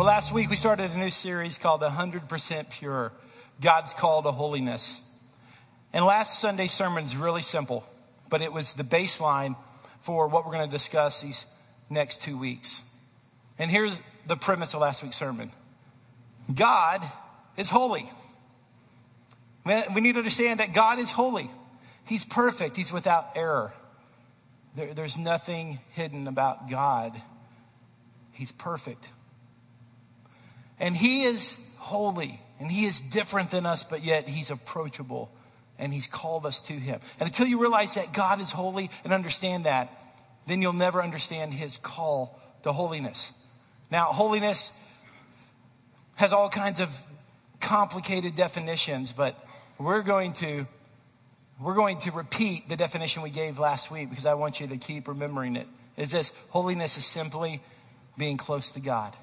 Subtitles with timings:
[0.00, 3.12] Well, last week we started a new series called 100% Pure
[3.60, 5.02] God's Call to Holiness.
[5.92, 7.84] And last Sunday's sermon is really simple,
[8.30, 9.56] but it was the baseline
[10.00, 11.44] for what we're going to discuss these
[11.90, 12.82] next two weeks.
[13.58, 15.52] And here's the premise of last week's sermon
[16.54, 17.04] God
[17.58, 18.08] is holy.
[19.66, 21.50] We need to understand that God is holy.
[22.06, 22.74] He's perfect.
[22.74, 23.74] He's without error.
[24.76, 27.20] There, there's nothing hidden about God.
[28.32, 29.12] He's perfect.
[30.80, 35.30] And He is holy and He is different than us, but yet He's approachable
[35.78, 37.00] and He's called us to Him.
[37.20, 39.90] And until you realize that God is holy and understand that,
[40.46, 43.32] then you'll never understand His call to holiness.
[43.90, 44.72] Now, holiness
[46.16, 47.02] has all kinds of
[47.60, 49.36] complicated definitions, but
[49.78, 50.66] we're going to
[51.60, 54.78] we're going to repeat the definition we gave last week because I want you to
[54.78, 55.66] keep remembering it.
[55.98, 57.60] Is this holiness is simply
[58.16, 59.14] being close to God.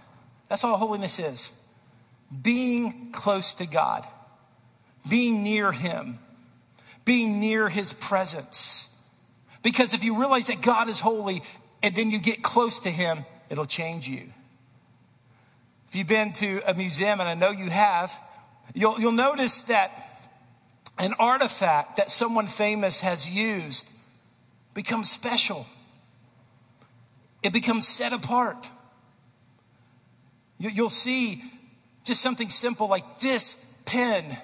[0.49, 1.51] That's all holiness is
[2.41, 4.05] being close to God,
[5.09, 6.19] being near Him,
[7.05, 8.93] being near His presence.
[9.63, 11.41] Because if you realize that God is holy
[11.81, 14.29] and then you get close to Him, it'll change you.
[15.89, 18.17] If you've been to a museum, and I know you have,
[18.73, 19.91] you'll, you'll notice that
[20.99, 23.91] an artifact that someone famous has used
[24.73, 25.65] becomes special.
[27.41, 28.67] It becomes set apart.
[30.59, 31.43] You'll see
[32.03, 33.55] just something simple like this
[33.85, 34.37] pen,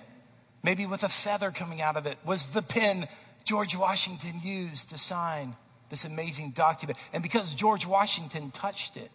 [0.62, 3.08] maybe with a feather coming out of it, was the pen
[3.46, 5.56] George Washington used to sign
[5.90, 6.98] this amazing document.
[7.14, 9.12] And because George Washington touched it,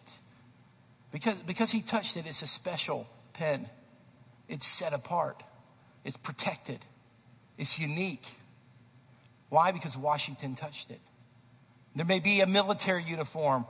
[1.11, 3.67] because, because he touched it, it's a special pen.
[4.47, 5.43] It's set apart,
[6.03, 6.79] it's protected,
[7.57, 8.27] it's unique.
[9.49, 9.71] Why?
[9.71, 10.99] Because Washington touched it.
[11.95, 13.65] There may be a military uniform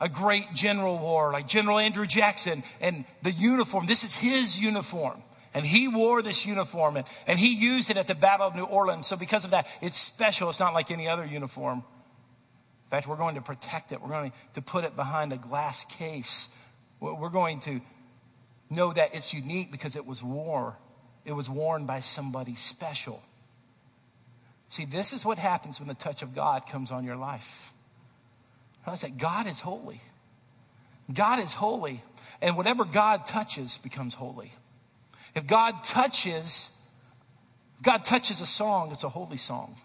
[0.00, 5.22] a great general wore, like General Andrew Jackson, and the uniform, this is his uniform.
[5.54, 8.64] And he wore this uniform and, and he used it at the Battle of New
[8.64, 9.06] Orleans.
[9.06, 10.48] So, because of that, it's special.
[10.48, 11.78] It's not like any other uniform.
[11.78, 15.84] In fact, we're going to protect it, we're going to put it behind a glass
[15.84, 16.48] case.
[17.00, 17.80] We're going to
[18.70, 20.72] know that it's unique because it was worn.
[21.24, 23.22] It was worn by somebody special.
[24.68, 27.73] See, this is what happens when the touch of God comes on your life.
[28.92, 30.00] I say, God is holy.
[31.12, 32.02] God is holy.
[32.42, 34.52] And whatever God touches becomes holy.
[35.34, 36.70] If God touches,
[37.78, 39.76] if God touches a song, it's a holy song.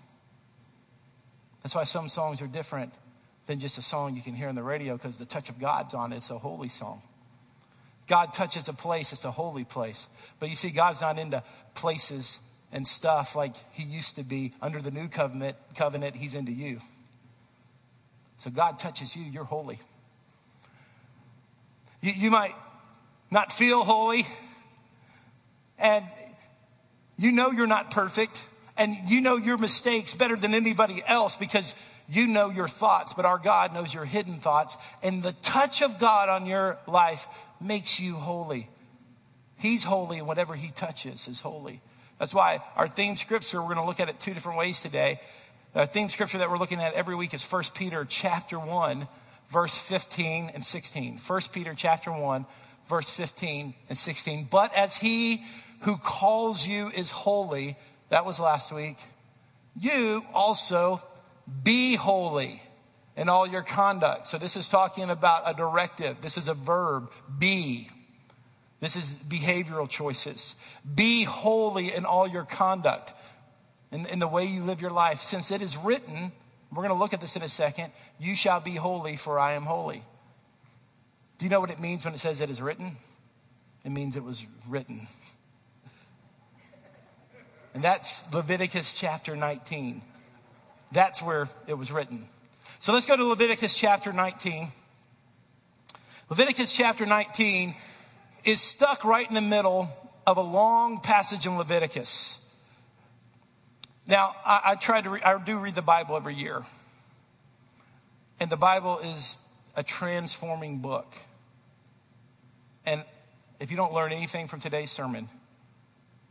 [1.63, 2.93] That's why some songs are different
[3.47, 5.93] than just a song you can hear on the radio because the touch of God's
[5.93, 6.17] on it.
[6.17, 7.01] It's a holy song.
[8.07, 10.09] God touches a place, it's a holy place.
[10.39, 11.43] But you see, God's not into
[11.75, 12.39] places
[12.71, 15.57] and stuff like he used to be under the new covenant.
[15.75, 16.81] Covenant, he's into you.
[18.39, 19.79] So God touches you, you're holy.
[22.01, 22.55] You, you might
[23.29, 24.25] not feel holy,
[25.77, 26.05] and
[27.17, 31.75] you know you're not perfect, and you know your mistakes better than anybody else because
[32.07, 34.77] you know your thoughts, but our God knows your hidden thoughts.
[35.03, 37.27] And the touch of God on your life
[37.61, 38.69] makes you holy.
[39.57, 41.81] He's holy, and whatever He touches is holy.
[42.19, 45.19] That's why our theme scripture, we're going to look at it two different ways today.
[45.71, 49.07] The theme scripture that we're looking at every week is 1 Peter chapter 1,
[49.49, 51.17] verse 15 and 16.
[51.17, 52.45] 1 Peter chapter 1,
[52.87, 54.47] verse 15 and 16.
[54.49, 55.43] But as he
[55.81, 57.77] who calls you is holy,
[58.09, 58.97] that was last week,
[59.79, 61.03] you also
[61.63, 62.63] be holy
[63.15, 64.25] in all your conduct.
[64.25, 66.19] So this is talking about a directive.
[66.21, 67.89] This is a verb, be.
[68.79, 70.55] This is behavioral choices.
[70.95, 73.13] Be holy in all your conduct
[73.91, 76.31] in, in the way you live your life, since it is written,
[76.71, 79.53] we're going to look at this in a second, you shall be holy, for I
[79.53, 80.03] am holy.
[81.37, 82.97] Do you know what it means when it says it is written?
[83.85, 85.07] It means it was written.
[87.73, 90.01] And that's Leviticus chapter 19.
[90.91, 92.27] That's where it was written.
[92.79, 94.67] So let's go to Leviticus chapter 19.
[96.29, 97.73] Leviticus chapter 19
[98.43, 99.89] is stuck right in the middle
[100.27, 102.45] of a long passage in Leviticus.
[104.09, 106.63] Now, I, I try to, re- I do read the Bible every year.
[108.39, 109.37] And the Bible is
[109.75, 111.13] a transforming book.
[112.87, 113.03] And
[113.59, 115.29] if you don't learn anything from today's sermon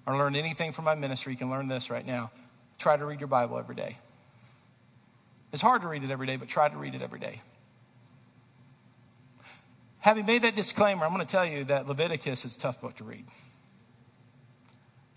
[0.07, 2.33] or learn anything from my ministry, you can learn this right now.
[2.79, 3.97] Try to read your Bible every day.
[5.53, 7.41] It's hard to read it every day, but try to read it every day.
[10.01, 12.97] Having made that disclaimer, I'm going to tell you that Leviticus is a tough book
[12.97, 13.25] to read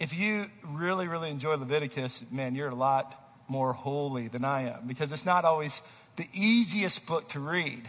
[0.01, 3.13] if you really, really enjoy Leviticus, man, you're a lot
[3.47, 5.83] more holy than I am because it's not always
[6.15, 7.87] the easiest book to read.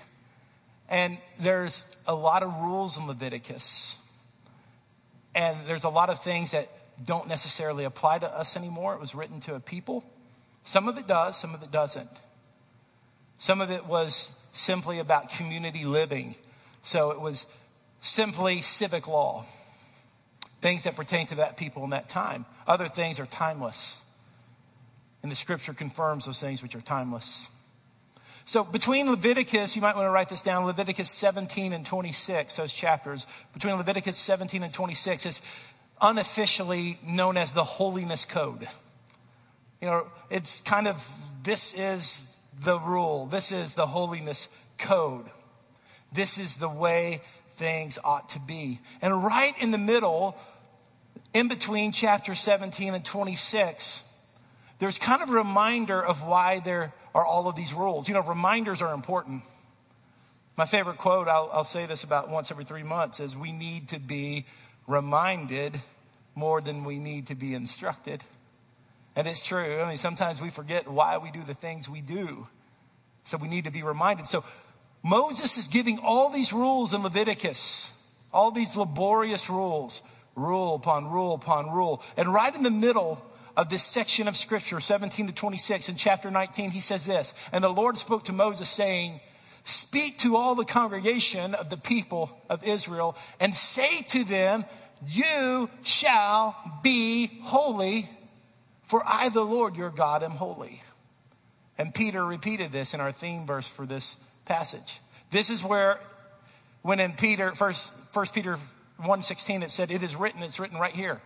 [0.90, 3.96] And there's a lot of rules in Leviticus.
[5.34, 6.68] And there's a lot of things that
[7.02, 8.92] don't necessarily apply to us anymore.
[8.92, 10.04] It was written to a people.
[10.64, 12.10] Some of it does, some of it doesn't.
[13.38, 16.34] Some of it was simply about community living.
[16.82, 17.46] So it was
[18.00, 19.46] simply civic law,
[20.62, 22.46] things that pertain to that people in that time.
[22.66, 24.04] Other things are timeless.
[25.22, 27.50] And the scripture confirms those things which are timeless.
[28.44, 32.72] So between Leviticus, you might want to write this down, Leviticus 17 and 26, those
[32.72, 35.42] chapters, between Leviticus 17 and 26 is
[36.00, 38.66] unofficially known as the Holiness Code.
[39.80, 41.08] You know, it's kind of,
[41.42, 44.48] this is the rule, this is the Holiness
[44.78, 45.26] Code.
[46.12, 47.20] This is the way
[47.56, 48.80] things ought to be.
[49.00, 50.36] And right in the middle,
[51.34, 54.04] in between chapter 17 and 26,
[54.78, 58.08] there's kind of a reminder of why there are all of these rules.
[58.08, 59.42] You know, reminders are important.
[60.56, 63.88] My favorite quote, I'll, I'll say this about once every three months, is we need
[63.88, 64.44] to be
[64.86, 65.80] reminded
[66.34, 68.24] more than we need to be instructed.
[69.16, 69.80] And it's true.
[69.80, 72.46] I mean, sometimes we forget why we do the things we do.
[73.24, 74.26] So we need to be reminded.
[74.26, 74.44] So
[75.02, 77.96] Moses is giving all these rules in Leviticus,
[78.32, 80.02] all these laborious rules,
[80.34, 82.02] rule upon rule upon rule.
[82.16, 83.22] And right in the middle
[83.56, 87.62] of this section of scripture, 17 to 26, in chapter 19, he says this And
[87.62, 89.20] the Lord spoke to Moses, saying,
[89.64, 94.64] Speak to all the congregation of the people of Israel and say to them,
[95.06, 98.08] You shall be holy,
[98.84, 100.82] for I, the Lord your God, am holy.
[101.78, 105.00] And Peter repeated this in our theme verse for this passage.
[105.30, 105.98] This is where,
[106.82, 108.58] when in Peter, first, first Peter
[109.02, 111.20] 1.16, it said, It is written, it's written right here.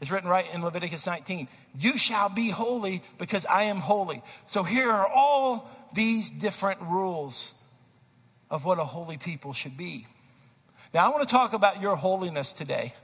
[0.00, 1.46] It's written right in Leviticus 19.
[1.78, 4.20] You shall be holy because I am holy.
[4.46, 7.54] So here are all these different rules
[8.50, 10.08] of what a holy people should be.
[10.92, 12.94] Now I want to talk about your holiness today.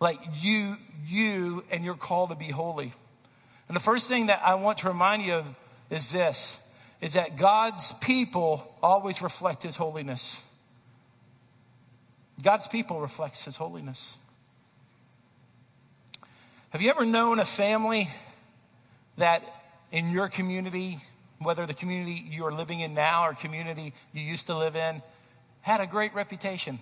[0.00, 0.76] Like you,
[1.06, 2.92] you and your call to be holy.
[3.68, 5.56] And the first thing that I want to remind you of
[5.90, 6.60] is this,
[7.00, 10.44] is that God's people always reflect his holiness.
[12.42, 14.18] God's people reflects his holiness.
[16.70, 18.08] Have you ever known a family
[19.16, 19.42] that
[19.90, 20.98] in your community,
[21.40, 25.02] whether the community you're living in now or community you used to live in,
[25.62, 26.78] had a great reputation?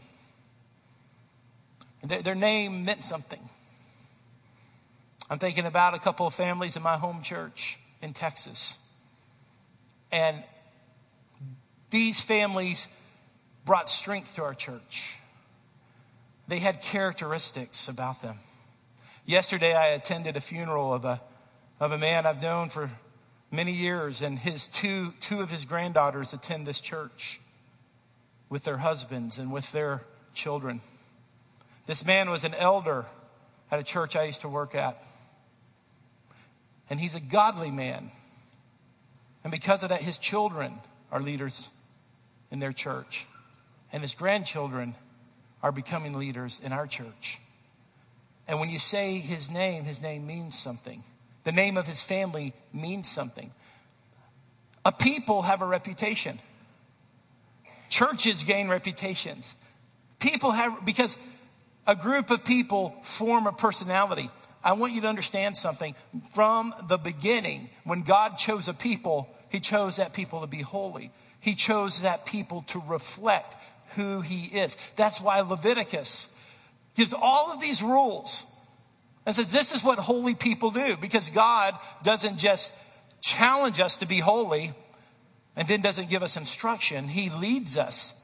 [2.03, 3.41] Their, their name meant something.
[5.31, 8.77] I'm thinking about a couple of families in my home church in Texas.
[10.13, 10.43] And
[11.91, 12.89] these families
[13.65, 15.17] brought strength to our church.
[16.49, 18.39] They had characteristics about them.
[19.25, 21.21] Yesterday, I attended a funeral of a,
[21.81, 22.91] of a man I've known for
[23.51, 27.41] many years, and his two, two of his granddaughters attend this church
[28.49, 30.03] with their husbands and with their
[30.35, 30.81] children.
[31.87, 33.07] This man was an elder
[33.71, 35.03] at a church I used to work at.
[36.89, 38.13] And he's a godly man.
[39.43, 40.75] And because of that, his children
[41.11, 41.71] are leaders
[42.51, 43.27] in their church.
[43.93, 44.95] And his grandchildren
[45.63, 47.41] are becoming leaders in our church.
[48.49, 51.03] And when you say his name, his name means something.
[51.45, 53.51] The name of his family means something.
[54.85, 56.41] A people have a reputation.
[57.89, 59.55] Churches gain reputations.
[60.21, 61.19] People have, because
[61.87, 64.29] a group of people form a personality.
[64.63, 65.95] I want you to understand something.
[66.35, 71.11] From the beginning, when God chose a people, he chose that people to be holy.
[71.41, 73.55] He chose that people to reflect
[73.97, 74.77] who he is.
[74.97, 76.29] That's why Leviticus
[76.95, 78.47] gives all of these rules
[79.27, 81.75] and says, This is what holy people do because God
[82.05, 82.73] doesn't just
[83.21, 84.73] challenge us to be holy
[85.57, 87.09] and then doesn't give us instruction.
[87.09, 88.15] He leads us.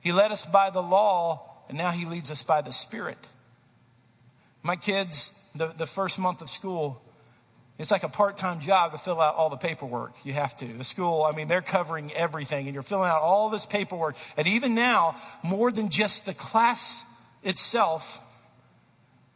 [0.00, 3.18] He led us by the law, and now He leads us by the Spirit.
[4.62, 7.02] My kids, the, the first month of school,
[7.80, 10.14] it's like a part time job to fill out all the paperwork.
[10.22, 10.66] You have to.
[10.66, 14.16] The school, I mean, they're covering everything, and you're filling out all this paperwork.
[14.36, 17.06] And even now, more than just the class
[17.42, 18.20] itself,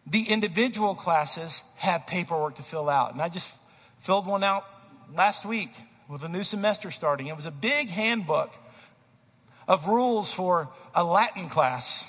[0.06, 3.12] the individual classes have paperwork to fill out.
[3.12, 3.56] And I just
[4.00, 4.66] filled one out
[5.14, 5.70] last week
[6.08, 7.28] with a new semester starting.
[7.28, 8.54] It was a big handbook
[9.66, 12.06] of rules for a Latin class.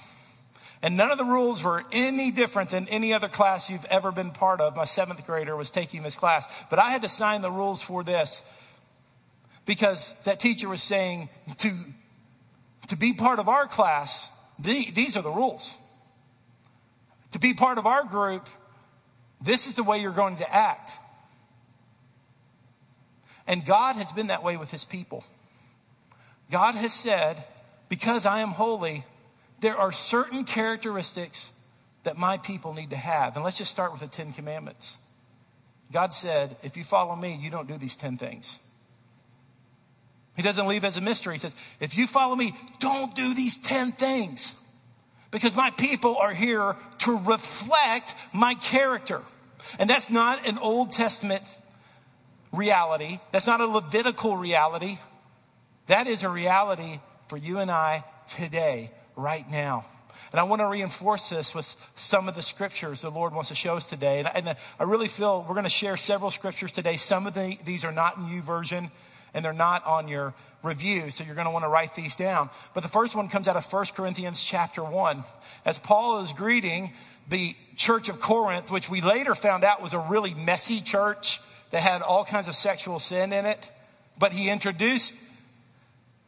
[0.86, 4.30] And none of the rules were any different than any other class you've ever been
[4.30, 4.76] part of.
[4.76, 6.48] My seventh grader was taking this class.
[6.70, 8.44] But I had to sign the rules for this
[9.66, 11.76] because that teacher was saying to,
[12.90, 15.76] to be part of our class, the, these are the rules.
[17.32, 18.48] To be part of our group,
[19.42, 20.92] this is the way you're going to act.
[23.48, 25.24] And God has been that way with his people.
[26.52, 27.44] God has said,
[27.90, 29.04] because I am holy,
[29.66, 31.52] there are certain characteristics
[32.04, 33.36] that my people need to have.
[33.36, 35.00] And let's just start with the Ten Commandments.
[35.92, 38.60] God said, if you follow me, you don't do these 10 things.
[40.36, 41.34] He doesn't leave as a mystery.
[41.34, 44.54] He says, if you follow me, don't do these 10 things.
[45.32, 49.24] Because my people are here to reflect my character.
[49.80, 51.42] And that's not an Old Testament
[52.54, 53.20] reality.
[53.32, 55.00] That's not a Levitical reality.
[55.88, 59.86] That is a reality for you and I today, right now.
[60.32, 63.56] And I want to reinforce this with some of the scriptures the Lord wants to
[63.56, 64.20] show us today.
[64.20, 66.98] And I, and I really feel we're going to share several scriptures today.
[66.98, 68.90] Some of the, these are not in YouVersion
[69.34, 72.50] and they're not on your review, so you're going to want to write these down.
[72.74, 75.24] But the first one comes out of 1 Corinthians chapter 1.
[75.66, 76.94] As Paul is greeting
[77.30, 81.42] the church of Corinth, which we later found out was a really messy church
[81.72, 83.72] that had all kinds of sexual sin in it.
[84.18, 85.18] But he introduced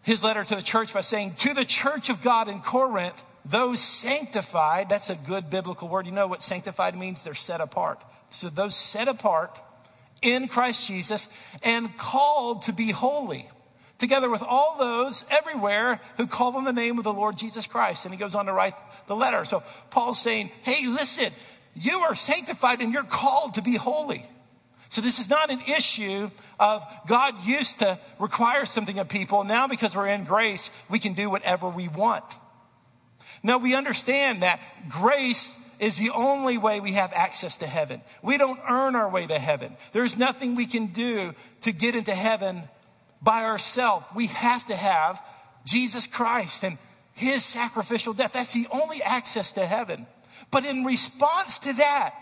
[0.07, 3.81] his letter to the church by saying, To the church of God in Corinth, those
[3.81, 6.05] sanctified, that's a good biblical word.
[6.05, 7.23] You know what sanctified means?
[7.23, 8.01] They're set apart.
[8.29, 9.59] So those set apart
[10.21, 11.27] in Christ Jesus
[11.61, 13.49] and called to be holy,
[13.97, 18.05] together with all those everywhere who call on the name of the Lord Jesus Christ.
[18.05, 18.75] And he goes on to write
[19.07, 19.43] the letter.
[19.43, 21.33] So Paul's saying, hey, listen,
[21.75, 24.25] you are sanctified and you're called to be holy.
[24.89, 26.29] So this is not an issue
[26.59, 29.43] of God used to require something of people.
[29.43, 32.23] Now, because we're in grace, we can do whatever we want.
[33.43, 38.01] No, we understand that grace is the only way we have access to heaven.
[38.21, 39.75] We don't earn our way to heaven.
[39.91, 42.63] There's nothing we can do to get into heaven
[43.21, 44.05] by ourselves.
[44.15, 45.21] We have to have
[45.65, 46.77] Jesus Christ and
[47.13, 48.33] his sacrificial death.
[48.33, 50.07] That's the only access to heaven.
[50.51, 52.15] But in response to that,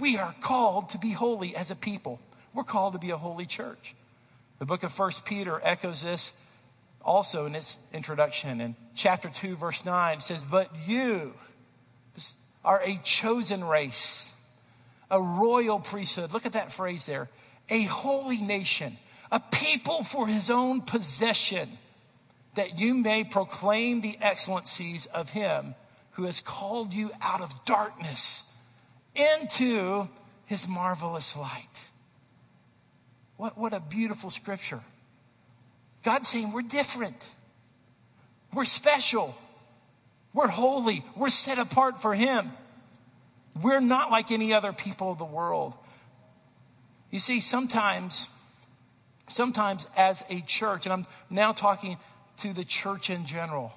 [0.00, 2.20] we are called to be holy as a people.
[2.54, 3.94] We're called to be a holy church.
[4.58, 6.32] The book of First Peter echoes this
[7.02, 8.60] also in its introduction.
[8.60, 11.34] In chapter 2, verse 9, it says, But you
[12.64, 14.34] are a chosen race,
[15.10, 16.32] a royal priesthood.
[16.32, 17.28] Look at that phrase there
[17.68, 18.96] a holy nation,
[19.30, 21.68] a people for his own possession,
[22.54, 25.74] that you may proclaim the excellencies of him
[26.12, 28.55] who has called you out of darkness
[29.16, 30.08] into
[30.46, 31.90] his marvelous light.
[33.36, 34.80] What, what a beautiful scripture.
[36.02, 37.34] God's saying we're different.
[38.54, 39.36] We're special.
[40.32, 41.02] We're holy.
[41.16, 42.52] We're set apart for Him.
[43.62, 45.74] We're not like any other people of the world.
[47.10, 48.28] You see, sometimes,
[49.28, 51.96] sometimes as a church, and I'm now talking
[52.38, 53.72] to the church in general,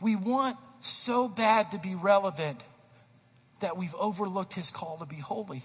[0.00, 2.60] we want so bad to be relevant
[3.62, 5.62] that we've overlooked His call to be holy.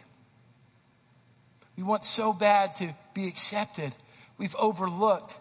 [1.75, 3.93] We want so bad to be accepted
[4.37, 5.39] we've overlooked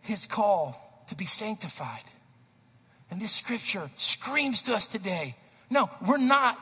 [0.00, 2.02] his call to be sanctified.
[3.10, 5.36] And this scripture screams to us today
[5.70, 6.58] no, we're not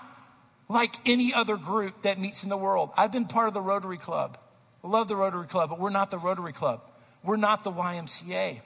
[0.69, 2.91] like any other group that meets in the world.
[2.97, 4.37] I've been part of the Rotary Club.
[4.83, 6.81] I love the Rotary Club, but we're not the Rotary Club.
[7.23, 8.61] We're not the YMCA.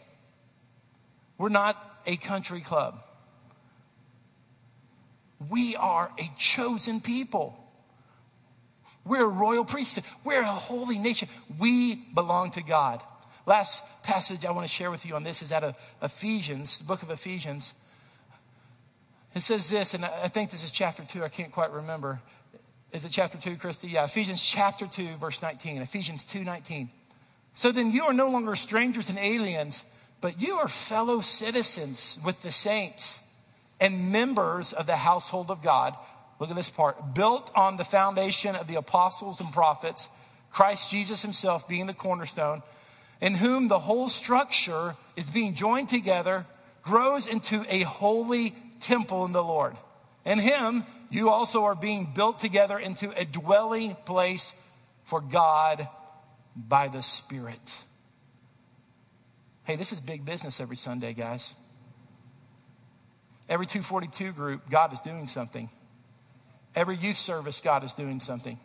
[1.36, 3.02] We're not a country club.
[5.48, 7.56] We are a chosen people.
[9.04, 10.04] We're a royal priesthood.
[10.24, 11.28] We're a holy nation.
[11.58, 13.02] We belong to God.
[13.46, 16.84] Last passage I want to share with you on this is out of Ephesians, the
[16.84, 17.74] book of Ephesians.
[19.34, 21.24] It says this, and I think this is chapter 2.
[21.24, 22.20] I can't quite remember.
[22.92, 23.88] Is it chapter 2, Christy?
[23.88, 25.80] Yeah, Ephesians chapter 2, verse 19.
[25.80, 26.90] Ephesians 2 19.
[27.54, 29.84] So then you are no longer strangers and aliens,
[30.20, 33.22] but you are fellow citizens with the saints
[33.80, 35.96] and members of the household of God.
[36.38, 40.08] Look at this part built on the foundation of the apostles and prophets,
[40.50, 42.62] Christ Jesus himself being the cornerstone
[43.20, 46.46] in whom the whole structure is being joined together,
[46.82, 49.76] grows into a holy temple in the Lord.
[50.24, 54.54] In him, you also are being built together into a dwelling place
[55.04, 55.86] for God
[56.56, 57.84] by the Spirit.
[59.64, 61.54] Hey, this is big business every Sunday, guys.
[63.50, 65.68] Every 242 group, God is doing something.
[66.76, 68.58] Every youth service, God is doing something.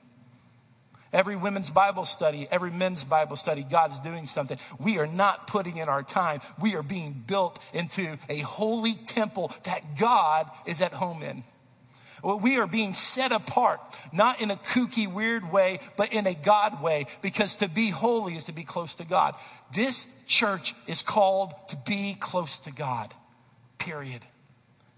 [1.12, 4.58] Every women's Bible study, every men's Bible study, God is doing something.
[4.80, 6.40] We are not putting in our time.
[6.62, 11.44] We are being built into a holy temple that God is at home in.
[12.24, 13.80] We are being set apart,
[14.12, 18.34] not in a kooky, weird way, but in a God way, because to be holy
[18.36, 19.36] is to be close to God.
[19.74, 23.14] This church is called to be close to God,
[23.78, 24.22] period.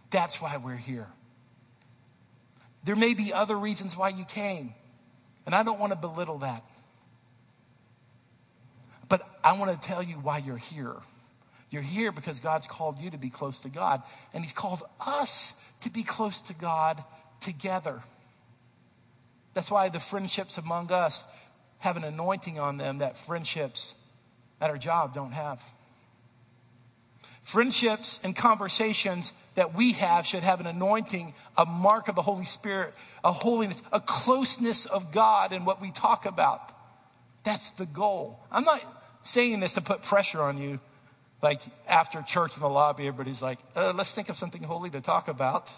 [0.09, 1.07] That's why we're here.
[2.83, 4.73] There may be other reasons why you came.
[5.45, 6.63] And I don't want to belittle that.
[9.09, 10.95] But I want to tell you why you're here.
[11.69, 14.01] You're here because God's called you to be close to God,
[14.33, 17.03] and He's called us to be close to God
[17.39, 18.01] together.
[19.53, 21.25] That's why the friendships among us
[21.79, 23.95] have an anointing on them that friendships
[24.61, 25.61] at our job don't have.
[27.43, 32.45] Friendships and conversations that we have should have an anointing, a mark of the Holy
[32.45, 36.71] Spirit, a holiness, a closeness of God in what we talk about.
[37.43, 38.39] That's the goal.
[38.51, 38.79] I'm not
[39.23, 40.79] saying this to put pressure on you.
[41.41, 45.01] Like after church in the lobby, everybody's like, uh, let's think of something holy to
[45.01, 45.71] talk about.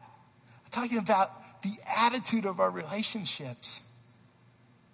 [0.00, 3.80] I'm talking about the attitude of our relationships.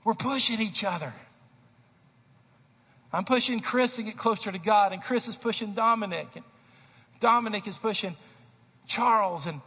[0.05, 1.15] We're pushing each other.
[3.15, 6.45] I'm pushing Chris to get closer to God, and Chris is pushing Dominic, and
[7.21, 8.17] Dominic is pushing
[8.87, 9.61] Charles, and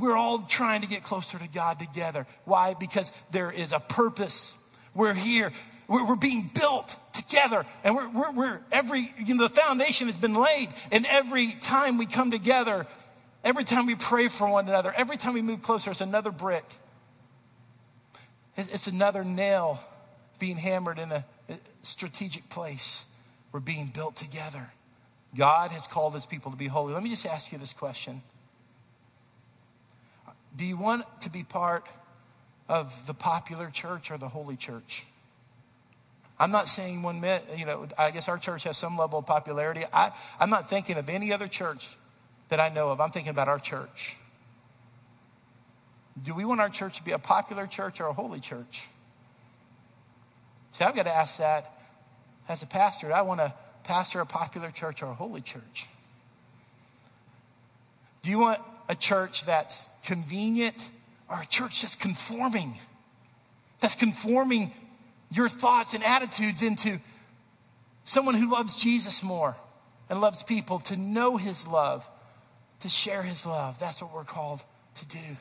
[0.00, 2.26] we're all trying to get closer to God together.
[2.44, 2.74] Why?
[2.78, 4.54] Because there is a purpose.
[4.94, 5.52] We're here.
[5.88, 10.16] We're, we're being built together, and we're, we're, we're every you know the foundation has
[10.16, 12.86] been laid, and every time we come together,
[13.44, 16.64] every time we pray for one another, every time we move closer, it's another brick.
[18.56, 19.82] It's another nail
[20.38, 21.24] being hammered in a
[21.82, 23.04] strategic place.
[23.50, 24.72] We're being built together.
[25.36, 26.92] God has called his people to be holy.
[26.92, 28.22] Let me just ask you this question
[30.56, 31.86] Do you want to be part
[32.68, 35.04] of the popular church or the holy church?
[36.38, 39.26] I'm not saying one minute, you know, I guess our church has some level of
[39.26, 39.84] popularity.
[39.92, 40.10] I,
[40.40, 41.96] I'm not thinking of any other church
[42.48, 43.00] that I know of.
[43.00, 44.16] I'm thinking about our church.
[46.20, 48.88] Do we want our church to be a popular church or a holy church?
[50.72, 51.78] See, I've got to ask that
[52.48, 53.12] as a pastor.
[53.12, 55.88] I want to pastor a popular church or a holy church?
[58.22, 60.90] Do you want a church that's convenient
[61.28, 62.74] or a church that's conforming?
[63.80, 64.72] That's conforming
[65.30, 66.98] your thoughts and attitudes into
[68.04, 69.56] someone who loves Jesus more
[70.08, 72.08] and loves people, to know his love,
[72.80, 73.78] to share his love.
[73.78, 74.62] That's what we're called
[74.96, 75.36] to do.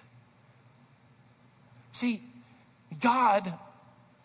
[1.91, 2.21] See,
[2.99, 3.51] God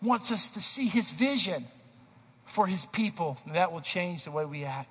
[0.01, 1.65] wants us to see his vision
[2.47, 4.89] for his people, that will change the way we act.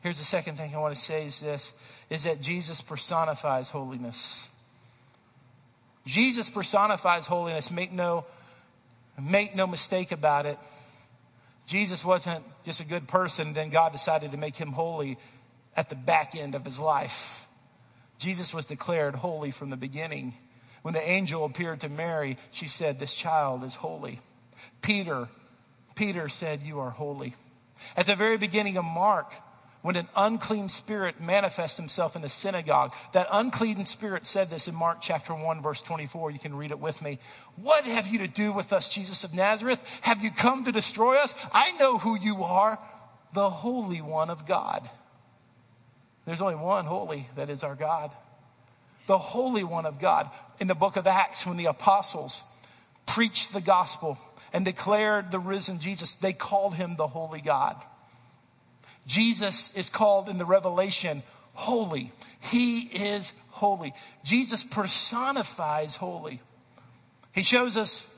[0.00, 1.72] Here's the second thing I want to say is this
[2.10, 4.50] is that Jesus personifies holiness.
[6.06, 7.70] Jesus personifies holiness.
[7.70, 8.26] Make no
[9.20, 10.58] make no mistake about it.
[11.66, 15.16] Jesus wasn't just a good person, then God decided to make him holy
[15.76, 17.46] at the back end of his life.
[18.18, 20.34] Jesus was declared holy from the beginning.
[20.82, 24.20] When the angel appeared to Mary, she said, This child is holy.
[24.82, 25.28] Peter,
[25.94, 27.34] Peter said, You are holy.
[27.96, 29.32] At the very beginning of Mark,
[29.82, 34.74] when an unclean spirit manifests himself in the synagogue, that unclean spirit said this in
[34.74, 36.30] Mark chapter 1, verse 24.
[36.30, 37.18] You can read it with me.
[37.56, 40.00] What have you to do with us, Jesus of Nazareth?
[40.02, 41.34] Have you come to destroy us?
[41.52, 42.78] I know who you are,
[43.34, 44.88] the Holy One of God.
[46.24, 48.10] There's only one holy, that is our God
[49.06, 50.30] the Holy One of God.
[50.60, 52.44] In the book of Acts, when the apostles
[53.06, 54.18] preached the gospel
[54.54, 57.76] and declared the risen Jesus, they called him the Holy God.
[59.06, 62.12] Jesus is called in the Revelation holy.
[62.40, 63.92] He is holy.
[64.22, 66.40] Jesus personifies holy.
[67.32, 68.08] He shows us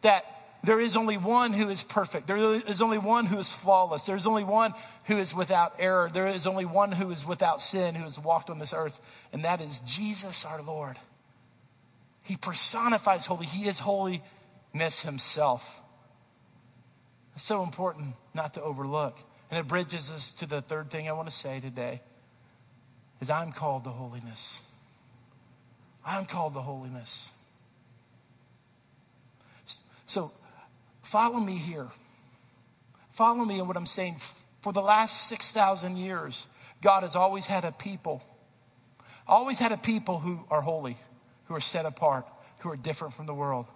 [0.00, 0.24] that
[0.64, 2.26] there is only one who is perfect.
[2.26, 4.06] There is only one who is flawless.
[4.06, 4.72] There is only one
[5.04, 6.08] who is without error.
[6.10, 8.98] There is only one who is without sin, who has walked on this earth,
[9.32, 10.96] and that is Jesus our Lord.
[12.22, 13.44] He personifies holy.
[13.44, 15.81] He is holiness himself.
[17.34, 19.18] It's so important not to overlook.
[19.50, 22.00] And it bridges us to the third thing I want to say today
[23.20, 24.60] is I'm called to holiness.
[26.04, 27.32] I'm called to holiness.
[30.06, 30.32] So
[31.12, 31.88] Follow me here.
[33.10, 34.16] Follow me in what I'm saying.
[34.62, 36.46] For the last 6,000 years,
[36.80, 38.22] God has always had a people,
[39.28, 40.96] always had a people who are holy,
[41.44, 42.26] who are set apart,
[42.60, 43.66] who are different from the world.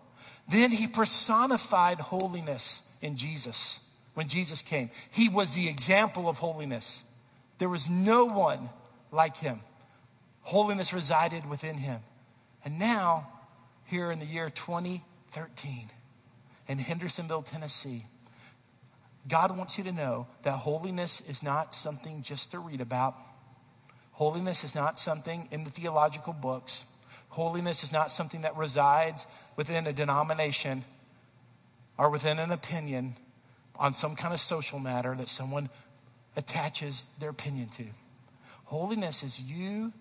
[0.48, 3.80] Then he personified holiness in Jesus
[4.14, 4.90] when Jesus came.
[5.10, 7.04] He was the example of holiness.
[7.58, 8.70] There was no one
[9.12, 9.60] like him.
[10.40, 12.00] Holiness resided within him.
[12.64, 13.28] And now,
[13.84, 15.90] here in the year 2013,
[16.68, 18.04] in Hendersonville, Tennessee.
[19.28, 23.14] God wants you to know that holiness is not something just to read about.
[24.12, 26.86] Holiness is not something in the theological books.
[27.28, 30.84] Holiness is not something that resides within a denomination
[31.98, 33.16] or within an opinion
[33.76, 35.68] on some kind of social matter that someone
[36.36, 37.84] attaches their opinion to.
[38.64, 39.92] Holiness is you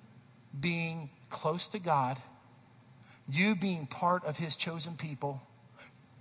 [0.57, 2.17] being close to God,
[3.29, 5.41] you being part of His chosen people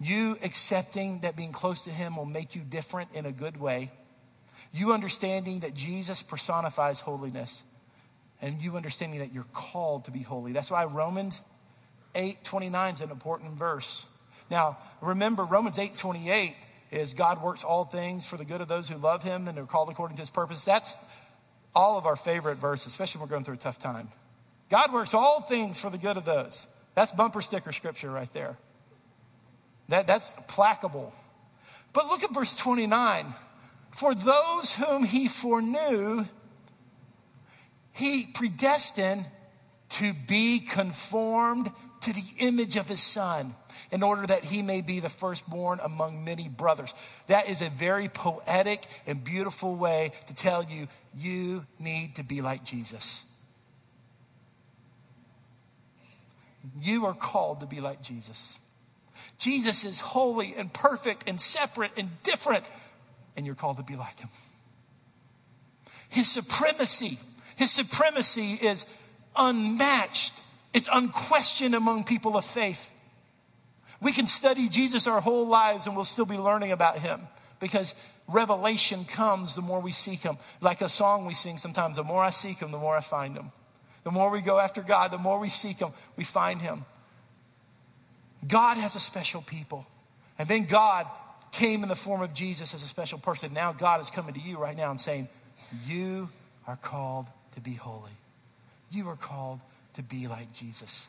[0.01, 3.91] you accepting that being close to Him will make you different in a good way.
[4.73, 7.65] You understanding that Jesus personifies holiness,
[8.43, 10.53] and you understanding that you're called to be holy.
[10.53, 11.43] That's why Romans
[12.15, 14.07] 8 29 is an important verse.
[14.51, 16.57] Now, remember, Romans 8 28
[16.91, 19.67] is God works all things for the good of those who love him and are
[19.67, 20.65] called according to his purpose.
[20.65, 20.97] That's
[21.75, 24.09] all of our favorite verses, especially when we're going through a tough time.
[24.71, 26.67] God works all things for the good of those.
[26.95, 28.57] That's bumper sticker scripture right there.
[29.89, 31.13] That, that's placable.
[31.93, 33.27] But look at verse 29.
[33.91, 36.25] For those whom he foreknew,
[37.93, 39.25] he predestined
[39.91, 43.55] to be conformed to the image of his son
[43.95, 46.93] in order that he may be the firstborn among many brothers.
[47.29, 52.41] That is a very poetic and beautiful way to tell you you need to be
[52.41, 53.25] like Jesus.
[56.81, 58.59] You are called to be like Jesus.
[59.39, 62.65] Jesus is holy and perfect and separate and different,
[63.37, 64.29] and you're called to be like him.
[66.09, 67.21] His supremacy,
[67.55, 68.87] his supremacy is
[69.37, 70.35] unmatched,
[70.73, 72.91] it's unquestioned among people of faith.
[74.01, 77.21] We can study Jesus our whole lives and we'll still be learning about him
[77.61, 77.95] because
[78.29, 80.37] revelation comes the more we seek him.
[80.61, 83.37] Like a song we sing sometimes the more I seek him, the more I find
[83.37, 83.53] him.
[84.05, 86.85] The more we go after God, the more we seek him, we find him.
[88.47, 89.87] God has a special people.
[90.39, 91.07] And then God
[91.53, 93.55] came in the form of Jesus as a special person.
[93.55, 95.29] Now God is coming to you right now and saying,
[95.87, 96.29] You
[96.67, 98.11] are called to be holy.
[98.91, 99.61] You are called
[99.95, 101.09] to be like Jesus.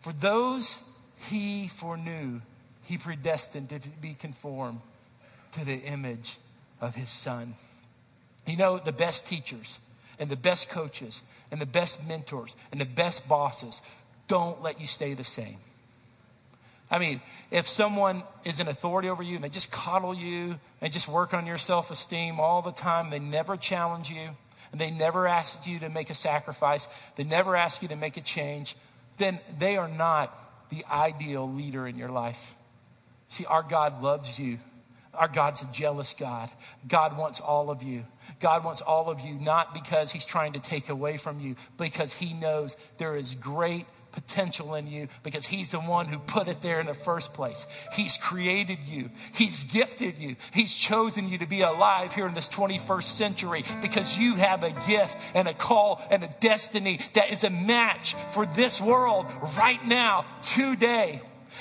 [0.00, 0.91] For those
[1.30, 2.40] he foreknew,
[2.84, 4.80] he predestined to be conformed
[5.52, 6.36] to the image
[6.80, 7.54] of his son.
[8.46, 9.80] You know, the best teachers
[10.18, 13.82] and the best coaches and the best mentors and the best bosses
[14.26, 15.56] don't let you stay the same.
[16.90, 20.92] I mean, if someone is an authority over you and they just coddle you and
[20.92, 24.30] just work on your self esteem all the time, they never challenge you
[24.72, 28.16] and they never ask you to make a sacrifice, they never ask you to make
[28.16, 28.74] a change,
[29.18, 30.41] then they are not
[30.72, 32.54] the ideal leader in your life.
[33.28, 34.58] See, our God loves you.
[35.14, 36.50] Our God's a jealous God.
[36.88, 38.04] God wants all of you.
[38.40, 42.14] God wants all of you not because He's trying to take away from you, because
[42.14, 46.60] He knows there is great potential in you because He's the one who put it
[46.62, 47.66] there in the first place.
[47.92, 52.48] He's created you, He's gifted you, He's chosen you to be alive here in this
[52.48, 57.44] 21st century because you have a gift and a call and a destiny that is
[57.44, 61.20] a match for this world right now, today.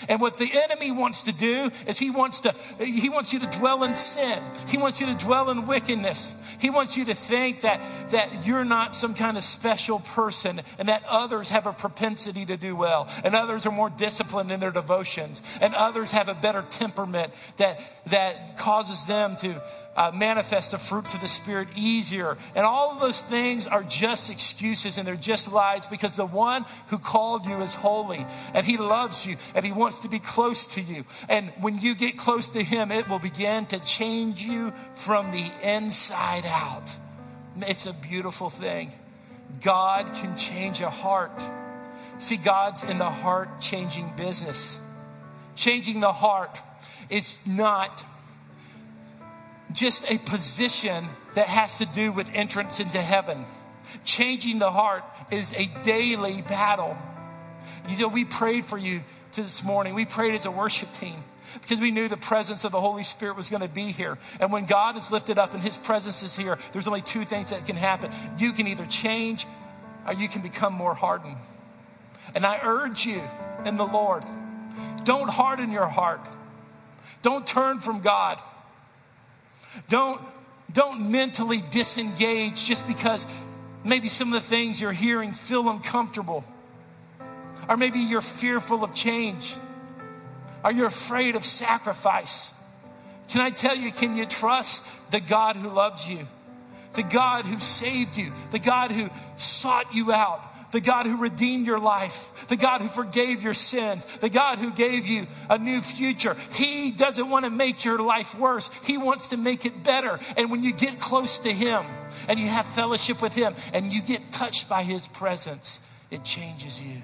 [0.10, 3.48] And what the enemy wants to do is he wants to he wants you to
[3.48, 4.42] dwell in sin.
[4.68, 6.34] He wants you to dwell in wickedness.
[6.60, 10.90] He wants you to think that that you're not some kind of special person and
[10.90, 14.72] that others have a propensity to do well and others are more disciplined in their
[14.72, 19.62] devotions and others have a better temperament that that causes them to
[19.96, 22.38] uh, manifest the fruits of the Spirit easier.
[22.56, 26.66] And all of those things are just excuses and they're just lies because the one
[26.88, 30.68] who called you is holy and he loves you and he wants to be close
[30.76, 31.06] to you.
[31.30, 35.52] And when you get close to him, it will begin to change you from the
[35.64, 36.90] inside out.
[37.58, 38.92] It's a beautiful thing.
[39.62, 41.40] God can change a heart.
[42.20, 44.80] See, God's in the heart changing business.
[45.56, 46.62] Changing the heart
[47.10, 48.06] is not
[49.74, 51.04] just a position
[51.36, 53.46] that has to do with entrance into heaven.
[54.04, 56.98] Changing the heart is a daily battle.
[57.88, 59.02] You know, we prayed for you
[59.34, 59.94] this morning.
[59.94, 61.24] We prayed as a worship team
[61.62, 64.18] because we knew the presence of the Holy Spirit was going to be here.
[64.40, 67.52] And when God is lifted up and His presence is here, there's only two things
[67.52, 68.12] that can happen.
[68.38, 69.46] You can either change
[70.08, 71.38] or you can become more hardened.
[72.36, 73.22] And I urge you
[73.66, 74.24] in the Lord,
[75.04, 76.28] don't harden your heart.
[77.22, 78.42] Don't turn from God.
[79.90, 80.22] Don't,
[80.72, 83.28] don't mentally disengage just because
[83.84, 86.44] maybe some of the things you're hearing feel uncomfortable.
[87.70, 89.56] Or maybe you're fearful of change.
[90.64, 92.54] Are you afraid of sacrifice?
[93.30, 96.28] Can I tell you, can you trust the God who loves you?
[96.94, 101.66] The God who saved you, the God who sought you out, the God who redeemed
[101.66, 105.82] your life, the God who forgave your sins, the God who gave you a new
[105.82, 106.36] future.
[106.54, 108.70] He doesn't want to make your life worse.
[108.84, 110.20] He wants to make it better.
[110.38, 111.84] And when you get close to Him
[112.28, 116.84] and you have fellowship with Him and you get touched by His presence, it changes
[116.84, 117.02] you.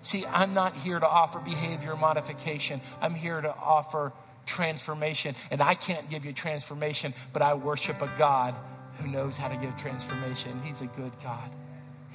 [0.00, 2.80] See, I'm not here to offer behavior modification.
[3.00, 4.12] I'm here to offer
[4.46, 5.34] transformation.
[5.50, 8.54] And I can't give you transformation, but I worship a God
[8.98, 10.58] who knows how to give transformation.
[10.64, 11.50] He's a good God.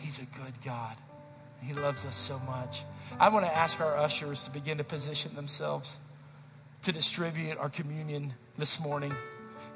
[0.03, 0.97] He's a good God.
[1.61, 2.83] He loves us so much.
[3.17, 5.99] I want to ask our ushers to begin to position themselves
[6.81, 9.13] to distribute our communion this morning.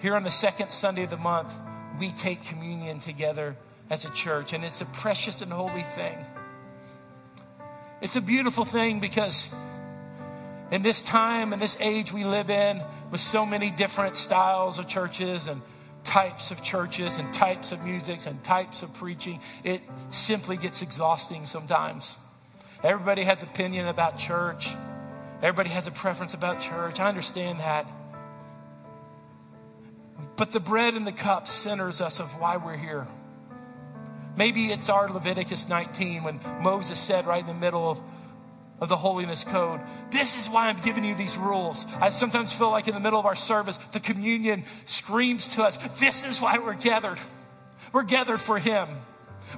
[0.01, 1.53] Here on the second Sunday of the month,
[2.01, 3.55] we take communion together
[3.89, 6.17] as a church, and it's a precious and holy thing.
[8.01, 9.55] It's a beautiful thing because
[10.71, 14.89] in this time and this age we live in, with so many different styles of
[14.89, 15.61] churches and
[16.07, 21.45] types of churches and types of musics and types of preaching, it simply gets exhausting
[21.45, 22.17] sometimes.
[22.81, 24.69] Everybody has opinion about church.
[25.41, 26.99] Everybody has a preference about church.
[26.99, 27.85] I understand that.
[30.37, 33.05] But the bread and the cup centers us of why we're here.
[34.37, 38.01] Maybe it's our Leviticus 19 when Moses said right in the middle of,
[38.79, 39.79] of the holiness code,
[40.11, 41.85] This is why I'm giving you these rules.
[41.99, 45.77] I sometimes feel like in the middle of our service, the communion screams to us,
[45.99, 47.19] This is why we're gathered.
[47.93, 48.87] We're gathered for Him.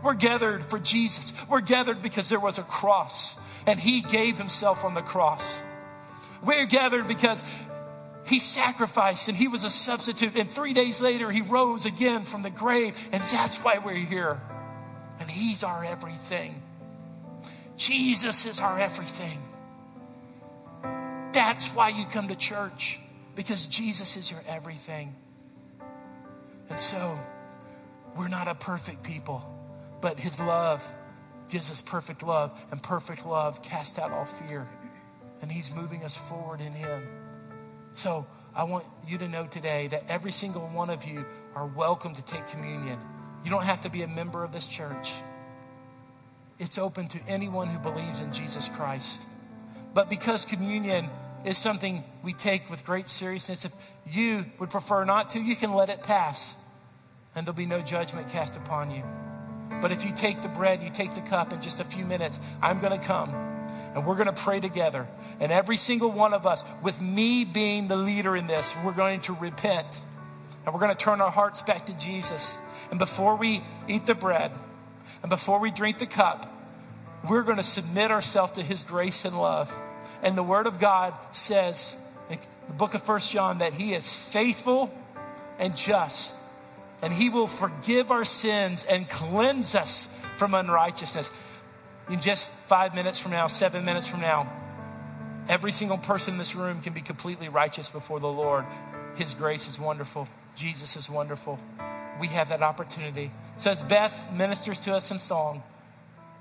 [0.03, 1.33] We're gathered for Jesus.
[1.49, 5.61] We're gathered because there was a cross and He gave Himself on the cross.
[6.41, 7.43] We're gathered because
[8.29, 10.35] he sacrificed and he was a substitute.
[10.35, 13.09] And three days later, he rose again from the grave.
[13.11, 14.39] And that's why we're here.
[15.19, 16.61] And he's our everything.
[17.79, 19.41] Jesus is our everything.
[21.31, 22.99] That's why you come to church,
[23.35, 25.15] because Jesus is your everything.
[26.69, 27.17] And so,
[28.17, 29.41] we're not a perfect people,
[30.01, 30.85] but his love
[31.47, 34.67] gives us perfect love, and perfect love casts out all fear.
[35.41, 37.07] And he's moving us forward in him.
[37.93, 42.13] So I want you to know today that every single one of you are welcome
[42.13, 42.99] to take communion.
[43.45, 45.13] You don't have to be a member of this church.
[46.59, 49.23] It's open to anyone who believes in Jesus Christ.
[49.93, 51.09] But because communion
[51.45, 53.73] is something we take with great seriousness, if
[54.05, 56.57] you would prefer not to, you can let it pass
[57.33, 59.03] and there'll be no judgment cast upon you.
[59.81, 62.39] But if you take the bread, you take the cup in just a few minutes,
[62.61, 63.33] I'm going to come
[63.95, 65.07] and we're going to pray together.
[65.39, 69.21] And every single one of us, with me being the leader in this, we're going
[69.21, 69.87] to repent
[70.65, 72.57] and we're going to turn our hearts back to Jesus.
[72.89, 74.51] And before we eat the bread
[75.21, 76.51] and before we drink the cup,
[77.27, 79.73] we're going to submit ourselves to his grace and love.
[80.23, 81.97] And the word of God says,
[82.29, 84.93] in the book of First John, that he is faithful
[85.57, 86.37] and just,
[87.01, 91.31] and he will forgive our sins and cleanse us from unrighteousness
[92.09, 94.51] in just five minutes from now, seven minutes from now,
[95.47, 98.65] every single person in this room can be completely righteous before the Lord.
[99.15, 100.27] His grace is wonderful.
[100.55, 101.59] Jesus is wonderful.
[102.19, 103.31] We have that opportunity.
[103.59, 105.61] So as Beth ministers to us in song,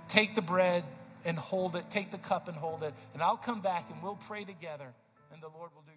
[0.08, 0.84] take the bread
[1.24, 4.14] and hold it, take the cup and hold it, and I'll come back and we'll
[4.14, 4.94] pray together,
[5.32, 5.87] and the Lord will.